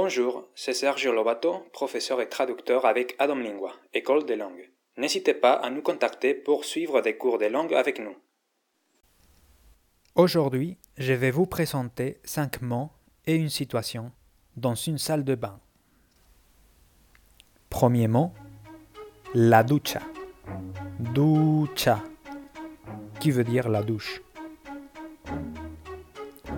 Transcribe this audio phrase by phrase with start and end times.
[0.00, 4.70] Bonjour, c'est Sergio Lobato, professeur et traducteur avec Adam Lingua, École des langues.
[4.96, 8.14] N'hésitez pas à nous contacter pour suivre des cours de langue avec nous.
[10.14, 12.90] Aujourd'hui, je vais vous présenter cinq mots
[13.26, 14.12] et une situation
[14.56, 15.58] dans une salle de bain.
[17.68, 18.30] Premier mot,
[19.34, 20.02] la ducha.
[21.00, 22.04] Ducha,
[23.18, 24.22] qui veut dire la douche?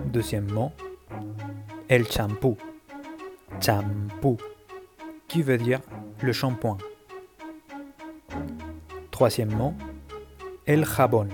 [0.05, 0.71] Deuxième mot,
[1.89, 2.55] el champú.
[3.63, 4.37] Champú,
[5.27, 5.81] qui veut dire
[6.19, 6.79] le shampoing?
[9.11, 9.75] Troisième mot,
[10.65, 11.29] el jabón.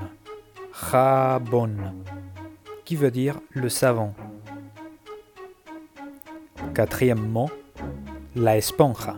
[0.73, 2.03] Jabón,
[2.83, 4.13] qui veut dire le savon?
[6.73, 7.49] Quatrième mot,
[8.35, 9.15] la esponja.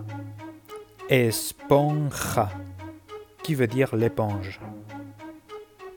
[1.10, 2.52] Esponja,
[3.42, 4.60] qui veut dire l'éponge?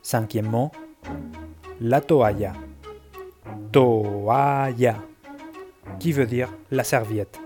[0.01, 0.71] Cinquième mot,
[1.79, 2.53] la toalla.
[3.71, 4.95] Toalla,
[6.03, 7.39] qui veut dire la serviette.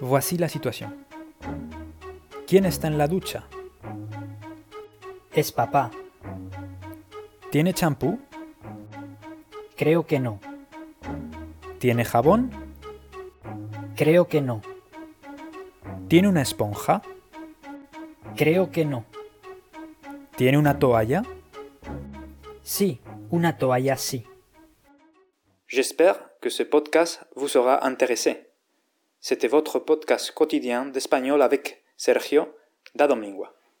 [0.00, 0.90] Voici la situation.
[2.46, 3.44] ¿Quién está en la ducha?
[5.34, 5.90] Es papá.
[7.50, 8.18] ¿Tiene champú?
[9.76, 10.40] Creo que no.
[11.78, 12.50] ¿Tiene jabón?
[13.94, 14.62] Creo que no.
[16.08, 17.02] ¿Tiene una esponja?
[18.36, 19.04] Creo que no.
[20.34, 21.24] ¿Tiene una toalla?
[22.62, 24.24] Sí, una toalla sí.
[25.70, 28.48] J'espère que ce podcast vous sera intéressé.
[29.20, 32.48] C'était votre podcast quotidien d'espagnol avec Sergio
[32.96, 33.54] da Domingua.